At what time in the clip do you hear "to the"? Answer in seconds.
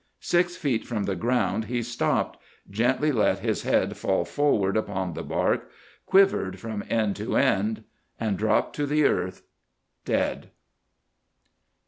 8.77-9.03